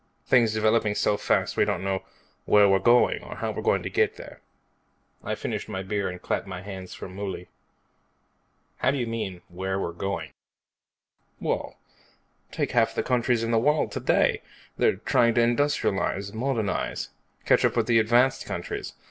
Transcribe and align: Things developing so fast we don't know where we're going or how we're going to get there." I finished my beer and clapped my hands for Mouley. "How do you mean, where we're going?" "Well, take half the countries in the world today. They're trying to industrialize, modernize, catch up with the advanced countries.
Things 0.25 0.51
developing 0.51 0.95
so 0.95 1.15
fast 1.15 1.55
we 1.55 1.63
don't 1.63 1.83
know 1.83 2.01
where 2.45 2.67
we're 2.67 2.79
going 2.79 3.21
or 3.21 3.35
how 3.35 3.51
we're 3.51 3.61
going 3.61 3.83
to 3.83 3.89
get 3.91 4.15
there." 4.17 4.41
I 5.23 5.35
finished 5.35 5.69
my 5.69 5.83
beer 5.83 6.09
and 6.09 6.19
clapped 6.19 6.47
my 6.47 6.63
hands 6.63 6.95
for 6.95 7.07
Mouley. 7.07 7.49
"How 8.77 8.89
do 8.89 8.97
you 8.97 9.05
mean, 9.05 9.43
where 9.47 9.79
we're 9.79 9.91
going?" 9.91 10.31
"Well, 11.39 11.77
take 12.51 12.71
half 12.71 12.95
the 12.95 13.03
countries 13.03 13.43
in 13.43 13.51
the 13.51 13.59
world 13.59 13.91
today. 13.91 14.41
They're 14.75 14.95
trying 14.95 15.35
to 15.35 15.41
industrialize, 15.41 16.33
modernize, 16.33 17.09
catch 17.45 17.63
up 17.63 17.77
with 17.77 17.85
the 17.85 17.99
advanced 17.99 18.47
countries. 18.47 18.93